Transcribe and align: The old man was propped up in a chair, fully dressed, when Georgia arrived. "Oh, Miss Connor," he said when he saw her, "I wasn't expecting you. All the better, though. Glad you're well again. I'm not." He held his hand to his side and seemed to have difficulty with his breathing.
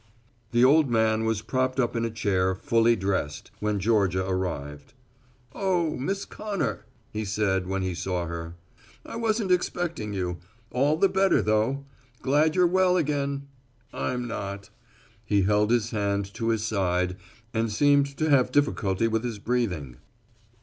The 0.49 0.65
old 0.65 0.89
man 0.89 1.25
was 1.25 1.43
propped 1.43 1.79
up 1.79 1.95
in 1.95 2.03
a 2.03 2.09
chair, 2.09 2.55
fully 2.55 2.95
dressed, 2.95 3.51
when 3.59 3.79
Georgia 3.79 4.27
arrived. 4.27 4.95
"Oh, 5.53 5.95
Miss 5.95 6.25
Connor," 6.25 6.87
he 7.11 7.23
said 7.23 7.67
when 7.67 7.83
he 7.83 7.93
saw 7.93 8.25
her, 8.25 8.55
"I 9.05 9.17
wasn't 9.17 9.51
expecting 9.51 10.11
you. 10.11 10.39
All 10.71 10.97
the 10.97 11.07
better, 11.07 11.39
though. 11.43 11.85
Glad 12.23 12.55
you're 12.55 12.65
well 12.65 12.97
again. 12.97 13.43
I'm 13.93 14.27
not." 14.27 14.71
He 15.23 15.43
held 15.43 15.69
his 15.69 15.91
hand 15.91 16.25
to 16.33 16.49
his 16.49 16.63
side 16.65 17.15
and 17.53 17.71
seemed 17.71 18.07
to 18.17 18.27
have 18.31 18.51
difficulty 18.51 19.07
with 19.07 19.23
his 19.23 19.37
breathing. 19.37 19.97